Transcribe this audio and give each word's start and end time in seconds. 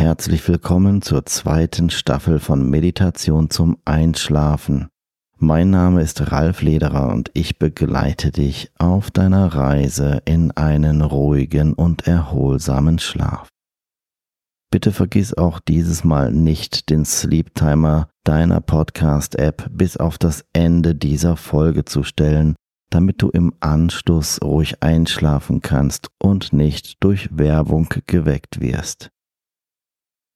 Herzlich 0.00 0.48
willkommen 0.48 1.02
zur 1.02 1.26
zweiten 1.26 1.90
Staffel 1.90 2.38
von 2.38 2.70
Meditation 2.70 3.50
zum 3.50 3.76
Einschlafen. 3.84 4.88
Mein 5.36 5.68
Name 5.68 6.00
ist 6.00 6.32
Ralf 6.32 6.62
Lederer 6.62 7.10
und 7.10 7.30
ich 7.34 7.58
begleite 7.58 8.30
dich 8.30 8.72
auf 8.78 9.10
deiner 9.10 9.54
Reise 9.54 10.22
in 10.24 10.52
einen 10.52 11.02
ruhigen 11.02 11.74
und 11.74 12.06
erholsamen 12.06 12.98
Schlaf. 12.98 13.50
Bitte 14.70 14.92
vergiss 14.92 15.36
auch 15.36 15.60
dieses 15.60 16.02
Mal 16.02 16.32
nicht 16.32 16.88
den 16.88 17.04
Sleep 17.04 17.54
Timer 17.54 18.08
deiner 18.24 18.62
Podcast-App 18.62 19.68
bis 19.70 19.98
auf 19.98 20.16
das 20.16 20.46
Ende 20.54 20.94
dieser 20.94 21.36
Folge 21.36 21.84
zu 21.84 22.04
stellen, 22.04 22.54
damit 22.88 23.20
du 23.20 23.28
im 23.28 23.52
Anschluss 23.60 24.40
ruhig 24.42 24.82
einschlafen 24.82 25.60
kannst 25.60 26.08
und 26.18 26.54
nicht 26.54 27.04
durch 27.04 27.28
Werbung 27.36 27.90
geweckt 28.06 28.62
wirst. 28.62 29.10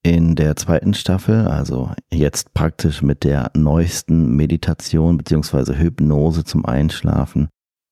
In 0.05 0.35
der 0.35 0.55
zweiten 0.55 0.93
Staffel, 0.93 1.47
also 1.47 1.91
jetzt 2.13 2.53
praktisch 2.53 3.01
mit 3.01 3.23
der 3.23 3.49
neuesten 3.55 4.35
Meditation 4.35 5.17
bzw. 5.17 5.73
Hypnose 5.79 6.43
zum 6.43 6.63
Einschlafen, 6.63 7.49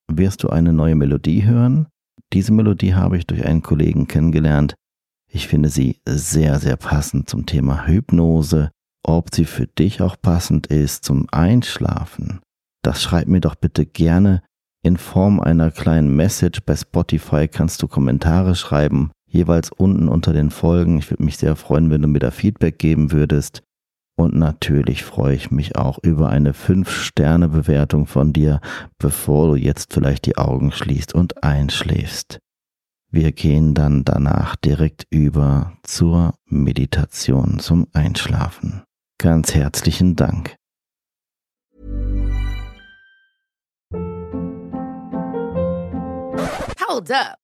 wirst 0.08 0.44
du 0.44 0.48
eine 0.48 0.72
neue 0.72 0.94
Melodie 0.94 1.44
hören. 1.44 1.88
Diese 2.32 2.52
Melodie 2.52 2.94
habe 2.94 3.18
ich 3.18 3.26
durch 3.26 3.44
einen 3.44 3.62
Kollegen 3.62 4.06
kennengelernt, 4.06 4.76
ich 5.28 5.48
finde 5.48 5.70
sie 5.70 6.00
sehr, 6.08 6.60
sehr 6.60 6.76
passend 6.76 7.28
zum 7.28 7.46
Thema 7.46 7.88
Hypnose. 7.88 8.70
Ob 9.04 9.34
sie 9.34 9.44
für 9.44 9.66
dich 9.66 10.00
auch 10.00 10.14
passend 10.22 10.68
ist 10.68 11.04
zum 11.04 11.26
Einschlafen, 11.32 12.38
das 12.84 13.02
schreib 13.02 13.26
mir 13.26 13.40
doch 13.40 13.56
bitte 13.56 13.86
gerne 13.86 14.44
in 14.84 14.98
Form 14.98 15.40
einer 15.40 15.72
kleinen 15.72 16.14
Message. 16.14 16.60
Bei 16.64 16.76
Spotify 16.76 17.48
kannst 17.48 17.82
du 17.82 17.88
Kommentare 17.88 18.54
schreiben, 18.54 19.10
jeweils 19.34 19.70
unten 19.70 20.08
unter 20.08 20.32
den 20.32 20.50
Folgen. 20.50 20.98
Ich 20.98 21.10
würde 21.10 21.24
mich 21.24 21.36
sehr 21.36 21.56
freuen, 21.56 21.90
wenn 21.90 22.00
du 22.00 22.08
mir 22.08 22.20
da 22.20 22.30
Feedback 22.30 22.78
geben 22.78 23.12
würdest. 23.12 23.62
Und 24.16 24.34
natürlich 24.34 25.02
freue 25.02 25.34
ich 25.34 25.50
mich 25.50 25.76
auch 25.76 25.98
über 26.02 26.28
eine 26.28 26.52
5-Sterne-Bewertung 26.52 28.06
von 28.06 28.32
dir, 28.32 28.60
bevor 28.98 29.48
du 29.48 29.56
jetzt 29.56 29.92
vielleicht 29.92 30.26
die 30.26 30.38
Augen 30.38 30.70
schließt 30.70 31.12
und 31.14 31.42
einschläfst. 31.42 32.38
Wir 33.10 33.32
gehen 33.32 33.74
dann 33.74 34.04
danach 34.04 34.54
direkt 34.56 35.06
über 35.10 35.72
zur 35.82 36.34
Meditation 36.46 37.58
zum 37.58 37.88
Einschlafen. 37.92 38.82
Ganz 39.18 39.54
herzlichen 39.54 40.14
Dank. 40.16 40.56
Hold 46.88 47.10
up. 47.10 47.43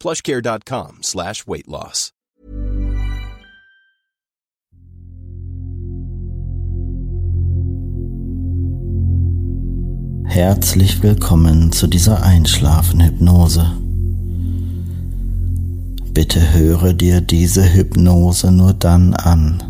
plushcare.com 0.00 1.02
slash 1.02 1.46
weight 1.46 1.66
loss. 1.66 2.12
Herzlich 10.24 11.02
willkommen 11.02 11.72
zu 11.72 11.88
dieser 11.88 12.22
Einschlafen-Hypnose. 12.22 13.72
Bitte 16.14 16.54
höre 16.54 16.92
dir 16.92 17.20
diese 17.20 17.74
Hypnose 17.74 18.52
nur 18.52 18.72
dann 18.72 19.14
an, 19.14 19.62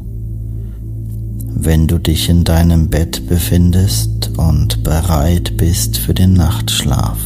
wenn 1.47 1.87
du 1.87 1.99
dich 1.99 2.29
in 2.29 2.45
deinem 2.45 2.91
Bett 2.91 3.27
befindest 3.27 4.33
und 4.37 4.85
bereit 4.85 5.57
bist 5.57 5.97
für 5.97 6.13
den 6.13 6.35
Nachtschlaf. 6.35 7.19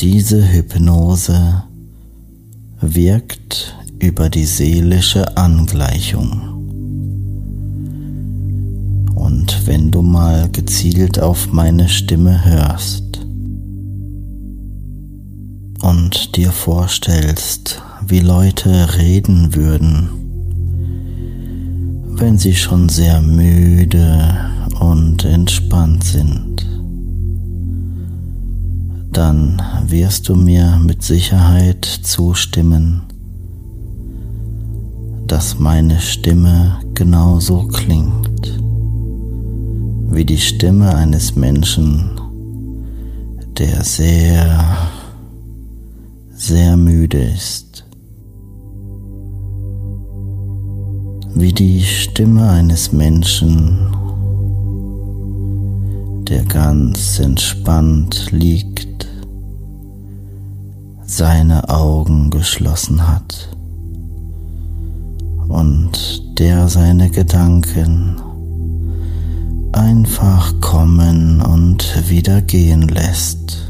Diese 0.00 0.46
Hypnose 0.52 1.62
wirkt 2.82 3.74
über 3.98 4.28
die 4.28 4.44
seelische 4.44 5.38
Angleichung. 5.38 6.42
Und 9.14 9.66
wenn 9.66 9.90
du 9.90 10.02
mal 10.02 10.50
gezielt 10.50 11.18
auf 11.18 11.50
meine 11.50 11.88
Stimme 11.88 12.44
hörst 12.44 13.26
und 15.80 16.36
dir 16.36 16.52
vorstellst, 16.52 17.80
wie 18.06 18.20
Leute 18.20 18.98
reden 18.98 19.54
würden, 19.54 20.10
wenn 22.18 22.36
sie 22.36 22.54
schon 22.54 22.90
sehr 22.90 23.22
müde 23.22 24.36
und 24.78 25.24
entspannt 25.24 26.04
sind, 26.04 26.55
dann 29.16 29.62
wirst 29.86 30.28
du 30.28 30.34
mir 30.34 30.78
mit 30.84 31.02
Sicherheit 31.02 31.86
zustimmen, 31.86 33.00
dass 35.26 35.58
meine 35.58 35.98
Stimme 36.00 36.80
genauso 36.92 37.66
klingt 37.66 38.60
wie 40.10 40.26
die 40.26 40.36
Stimme 40.36 40.94
eines 40.94 41.34
Menschen, 41.34 42.10
der 43.56 43.82
sehr, 43.84 44.76
sehr 46.34 46.76
müde 46.76 47.22
ist. 47.22 47.86
Wie 51.34 51.54
die 51.54 51.82
Stimme 51.82 52.50
eines 52.50 52.92
Menschen, 52.92 53.78
der 56.28 56.44
ganz 56.44 57.18
entspannt 57.18 58.28
liegt 58.30 58.85
seine 61.06 61.68
Augen 61.68 62.30
geschlossen 62.30 63.06
hat 63.06 63.48
und 65.48 66.38
der 66.38 66.68
seine 66.68 67.08
Gedanken 67.10 68.16
einfach 69.72 70.60
kommen 70.60 71.40
und 71.40 72.08
wieder 72.08 72.42
gehen 72.42 72.88
lässt, 72.88 73.68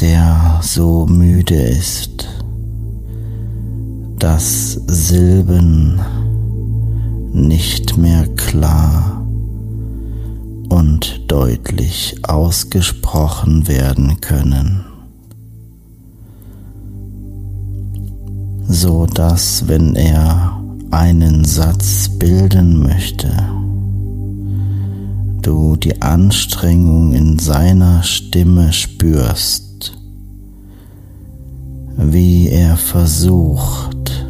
der 0.00 0.60
so 0.62 1.06
müde 1.06 1.56
ist, 1.56 2.28
dass 4.18 4.72
Silben 4.86 6.00
nicht 7.32 7.98
mehr 7.98 8.26
klar 8.36 9.25
und 10.68 11.30
deutlich 11.30 12.16
ausgesprochen 12.22 13.68
werden 13.68 14.20
können, 14.20 14.84
so 18.68 19.06
dass 19.06 19.68
wenn 19.68 19.94
er 19.94 20.60
einen 20.90 21.44
Satz 21.44 22.08
bilden 22.18 22.82
möchte, 22.82 23.30
du 25.42 25.76
die 25.76 26.00
Anstrengung 26.02 27.12
in 27.12 27.38
seiner 27.38 28.02
Stimme 28.02 28.72
spürst, 28.72 29.96
wie 31.96 32.48
er 32.48 32.76
versucht, 32.76 34.26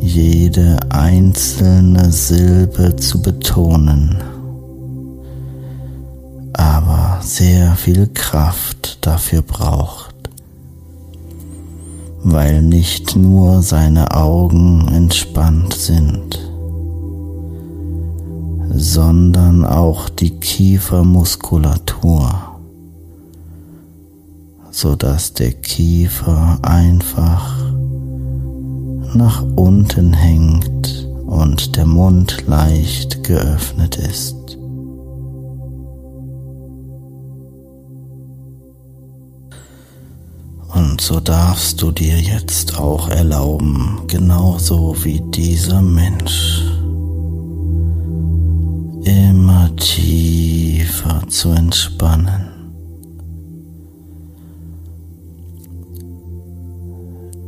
jede 0.00 0.78
einzelne 0.90 2.10
Silbe 2.10 2.96
zu 2.96 3.20
betonen 3.20 4.16
sehr 7.36 7.76
viel 7.76 8.08
Kraft 8.08 9.06
dafür 9.06 9.42
braucht, 9.42 10.16
weil 12.24 12.60
nicht 12.60 13.14
nur 13.14 13.62
seine 13.62 14.16
Augen 14.16 14.88
entspannt 14.88 15.74
sind, 15.74 16.40
sondern 18.74 19.64
auch 19.64 20.08
die 20.08 20.40
Kiefermuskulatur, 20.40 22.34
sodass 24.72 25.32
der 25.32 25.52
Kiefer 25.52 26.58
einfach 26.62 27.60
nach 29.14 29.44
unten 29.54 30.14
hängt 30.14 31.06
und 31.26 31.76
der 31.76 31.86
Mund 31.86 32.44
leicht 32.48 33.22
geöffnet 33.22 33.98
ist. 33.98 34.39
Und 40.80 40.98
so 40.98 41.20
darfst 41.20 41.82
du 41.82 41.90
dir 41.90 42.18
jetzt 42.18 42.78
auch 42.78 43.10
erlauben, 43.10 44.00
genauso 44.06 44.96
wie 45.04 45.20
dieser 45.20 45.82
Mensch, 45.82 46.62
immer 49.04 49.76
tiefer 49.76 51.22
zu 51.28 51.50
entspannen. 51.50 52.46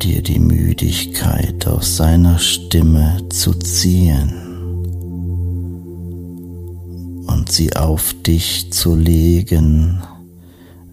dir 0.03 0.21
die 0.21 0.41
Müdigkeit 0.41 1.67
aus 1.67 1.97
seiner 1.97 2.39
Stimme 2.39 3.29
zu 3.31 3.55
ziehen 3.55 4.33
und 7.29 7.51
sie 7.51 7.75
auf 7.77 8.13
dich 8.27 8.73
zu 8.73 8.97
legen 8.97 10.03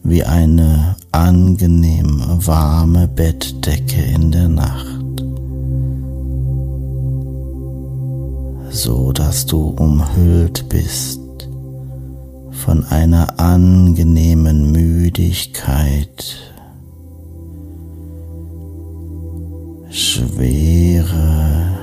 wie 0.04 0.24
eine 0.24 0.96
angenehm 1.12 2.22
warme 2.46 3.08
Bettdecke 3.08 4.02
in 4.02 4.32
der 4.32 4.50
Nacht, 4.50 5.24
so 8.70 9.12
dass 9.12 9.46
du 9.46 9.70
umhüllt 9.70 10.70
bist 10.70 11.20
von 12.52 12.84
einer 12.86 13.40
angenehmen 13.40 14.72
Müdigkeit, 14.72 16.38
Schwere 19.90 21.78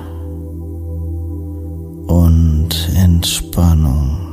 und 2.06 2.69
Entspannung. 2.94 4.25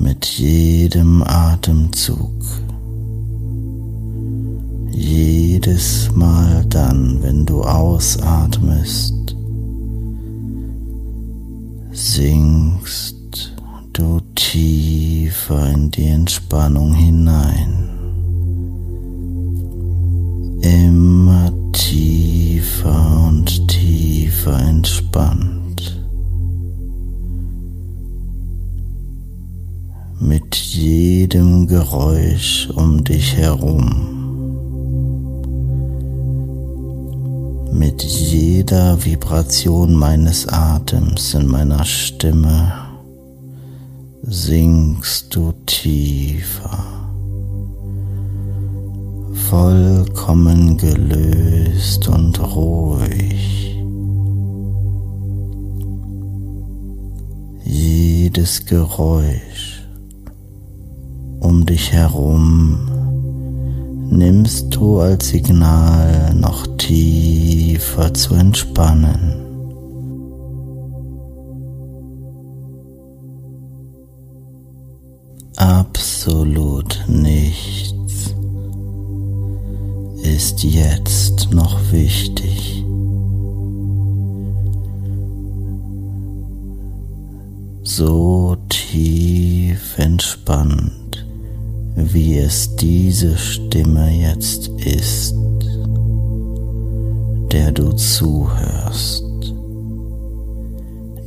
Mit 0.00 0.24
jedem 0.24 1.22
Atemzug. 1.22 2.32
Jedes 4.90 6.10
Mal 6.14 6.64
dann, 6.68 7.22
wenn 7.22 7.46
du 7.46 7.62
ausatmest, 7.62 9.36
sinkst 11.92 13.54
du 13.92 14.20
tiefer 14.34 15.70
in 15.70 15.90
die 15.90 16.08
Entspannung 16.08 16.94
hinein. 16.94 17.88
Immer 20.62 21.52
tiefer 21.72 23.26
und 23.28 23.68
tiefer 23.68 24.58
entspannt. 24.60 25.49
Jedem 31.32 31.68
Geräusch 31.68 32.68
um 32.74 33.04
dich 33.04 33.36
herum, 33.36 33.86
mit 37.72 38.02
jeder 38.02 39.04
Vibration 39.04 39.94
meines 39.94 40.48
Atems 40.48 41.34
in 41.34 41.46
meiner 41.46 41.84
Stimme 41.84 42.72
sinkst 44.22 45.32
du 45.32 45.52
tiefer, 45.66 46.84
vollkommen 49.48 50.78
gelöst 50.78 52.08
und 52.08 52.40
ruhig. 52.40 53.78
Jedes 57.64 58.66
Geräusch 58.66 59.79
um 61.50 61.66
dich 61.66 61.90
herum 61.92 62.78
nimmst 64.08 64.72
du 64.72 65.00
als 65.00 65.30
Signal 65.30 66.32
noch 66.34 66.64
tiefer 66.76 68.14
zu 68.14 68.34
entspannen. 68.34 69.34
Absolut 75.56 77.04
nichts 77.08 78.32
ist 80.22 80.62
jetzt 80.62 81.48
noch 81.52 81.80
wichtig. 81.90 82.84
So 87.82 88.56
tief 88.68 89.98
entspannt 89.98 90.99
wie 92.08 92.38
es 92.38 92.74
diese 92.76 93.36
Stimme 93.36 94.10
jetzt 94.10 94.68
ist, 94.68 95.34
der 97.52 97.72
du 97.72 97.92
zuhörst, 97.92 99.24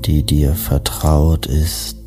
die 0.05 0.23
dir 0.23 0.53
vertraut 0.53 1.45
ist 1.45 1.97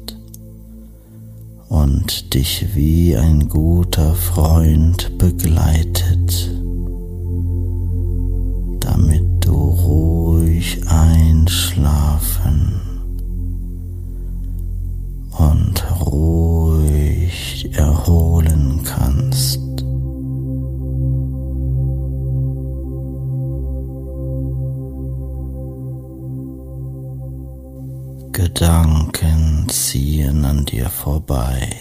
und 1.69 2.35
dich 2.35 2.75
wie 2.75 3.17
ein 3.17 3.49
guter 3.49 4.15
Freund 4.15 5.17
begleitet, 5.19 6.51
damit 8.81 9.25
du 9.41 9.53
ruhig 9.53 10.81
einschlafen 10.89 12.81
und 15.39 15.85
ruhig 16.01 16.66
erholen 17.73 18.82
kannst. 18.84 19.61
Gedanken 28.32 29.67
ziehen 29.69 30.44
an 30.44 30.65
dir 30.67 30.91
vorbei. 30.91 31.74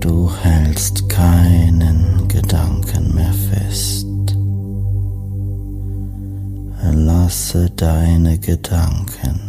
Du 0.00 0.30
hältst 0.42 1.08
keinen 1.08 2.28
Gedanken 2.28 3.14
mehr 3.14 3.32
fest. 3.32 4.06
Lasse 6.92 7.70
deine 7.70 8.38
Gedanken 8.38 9.47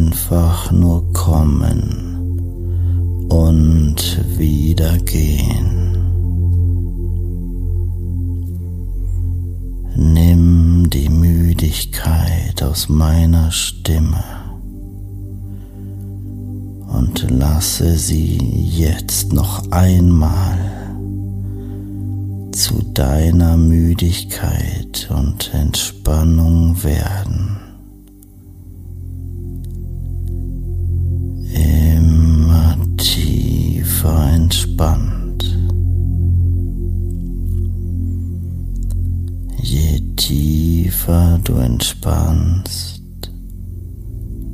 einfach 0.00 0.72
nur 0.72 1.12
kommen 1.12 2.38
und 3.28 4.24
wieder 4.38 4.96
gehen. 4.98 5.96
Nimm 9.94 10.88
die 10.88 11.10
Müdigkeit 11.10 12.62
aus 12.62 12.88
meiner 12.88 13.50
Stimme 13.50 14.24
und 16.88 17.30
lasse 17.30 17.98
sie 17.98 18.38
jetzt 18.38 19.34
noch 19.34 19.70
einmal 19.70 20.58
zu 22.52 22.82
deiner 22.94 23.58
Müdigkeit 23.58 25.10
und 25.14 25.52
Entspannung 25.52 26.82
werden. 26.82 27.59
Entspannt. 34.80 35.58
Je 39.62 40.00
tiefer 40.16 41.38
du 41.44 41.54
entspannst, 41.54 43.02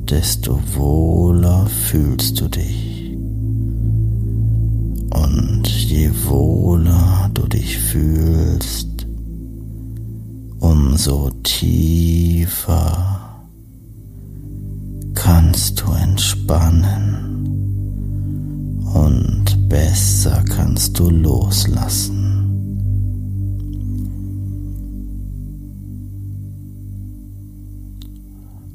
desto 0.09 0.59
wohler 0.75 1.65
fühlst 1.67 2.41
du 2.41 2.49
dich. 2.49 3.17
Und 5.11 5.67
je 5.67 6.11
wohler 6.25 7.29
du 7.33 7.47
dich 7.47 7.77
fühlst, 7.77 9.07
umso 10.59 11.31
tiefer 11.43 13.19
kannst 15.13 15.81
du 15.81 15.91
entspannen 15.93 17.26
und 18.97 19.69
besser 19.69 20.43
kannst 20.43 20.97
du 20.97 21.09
loslassen. 21.09 22.23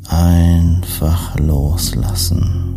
Einfach 0.09 1.39
loslassen. 1.39 2.72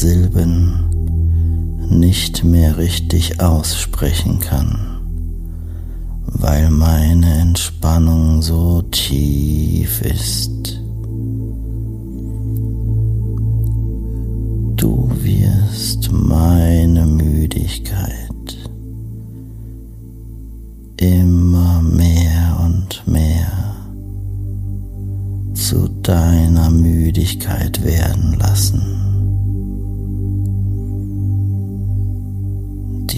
Silben 0.00 0.84
nicht 1.90 2.44
mehr 2.44 2.76
richtig 2.78 3.40
aussprechen 3.40 4.40
kann 4.40 4.88
weil 6.40 6.70
meine 6.70 7.40
Entspannung 7.40 8.42
so 8.42 8.82
tief 8.82 10.00
ist. 10.02 10.80
Du 14.76 15.10
wirst 15.22 16.12
meine 16.12 17.06
Müdigkeit 17.06 18.28
immer 20.98 21.82
mehr 21.82 22.60
und 22.64 23.02
mehr 23.06 23.76
zu 25.54 25.88
deiner 26.02 26.70
Müdigkeit 26.70 27.82
werden 27.82 28.36
lassen. 28.38 28.97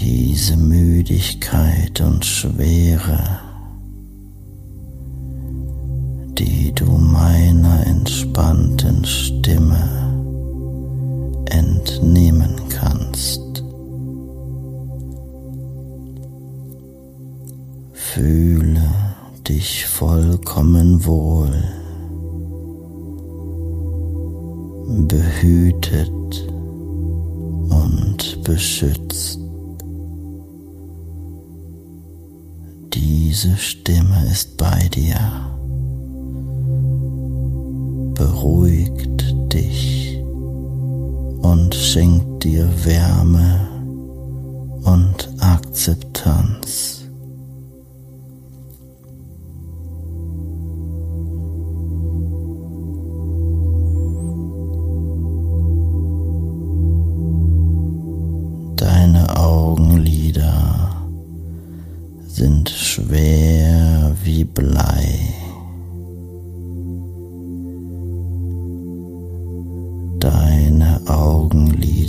Diese 0.01 0.57
Müdigkeit 0.57 2.01
und 2.01 2.25
Schwere, 2.25 3.19
die 6.39 6.71
du 6.73 6.85
meiner 6.85 7.85
entspannten 7.85 9.05
Stimme 9.05 9.77
entnehmen 11.45 12.55
kannst. 12.69 13.63
Fühle 17.93 18.89
dich 19.47 19.85
vollkommen 19.85 21.05
wohl, 21.05 21.63
behütet 25.07 26.49
und 27.69 28.43
beschützt. 28.43 29.40
Diese 33.43 33.57
Stimme 33.57 34.27
ist 34.31 34.55
bei 34.55 34.87
dir, 34.93 35.17
beruhigt 38.13 39.33
dich 39.51 40.19
und 41.41 41.73
schenkt 41.73 42.43
dir 42.43 42.69
Wärme 42.85 43.67
und 44.83 45.27
Akzeptanz. 45.39 47.00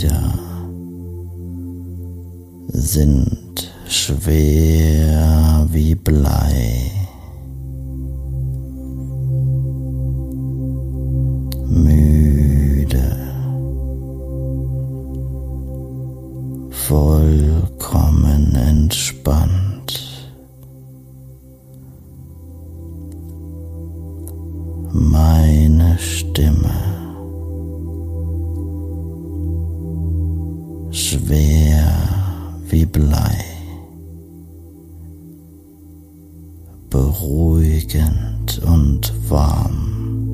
Augenlider 0.03 0.33
sind 2.67 3.71
schwer 3.87 5.67
wie 5.71 5.95
Blei. 5.95 6.91
Müde, 11.67 13.17
vollkommen 16.69 18.55
entspannt. 18.55 19.63
meine 24.91 25.97
Stimme. 25.97 27.02
Schwer 31.33 31.91
wie 32.69 32.85
Blei, 32.85 33.43
beruhigend 36.91 38.61
und 38.63 39.11
warm, 39.29 40.29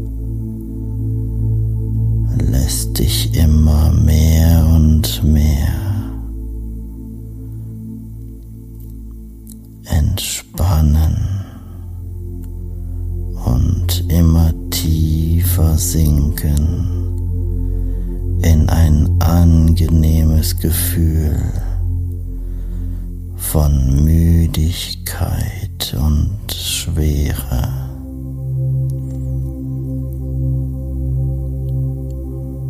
lässt 2.52 3.00
dich 3.00 3.34
immer 3.34 3.94
mehr 3.94 4.66
und 4.76 5.24
mehr 5.24 5.74
entspannen. 9.86 11.30
immer 14.10 14.54
tiefer 14.70 15.78
sinken 15.78 16.79
angenehmes 20.50 20.60
Gefühl 20.60 21.40
von 23.36 24.04
Müdigkeit 24.06 25.96
und 25.98 26.52
Schwere. 26.54 27.68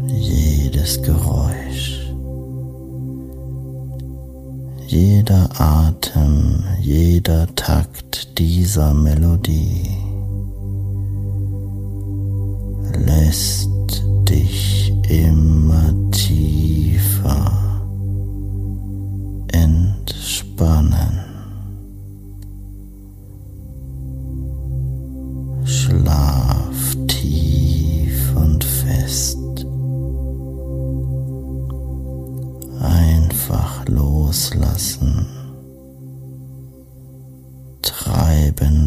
Jedes 0.07 1.01
Geräusch, 1.01 2.13
jeder 4.87 5.49
Atem, 5.59 6.63
jeder 6.81 7.47
Takt 7.55 8.37
dieser 8.39 8.93
Melodie 8.93 9.97
lässt 12.93 13.69
dich 14.27 14.93
immer 15.09 15.68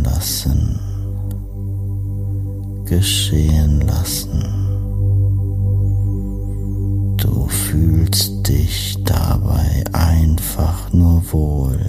lassen 0.03 0.81
geschehen 2.93 3.81
lassen. 3.87 4.45
Du 7.17 7.47
fühlst 7.47 8.47
dich 8.47 8.99
dabei 9.03 9.83
einfach 9.93 10.93
nur 10.93 11.23
wohl. 11.33 11.81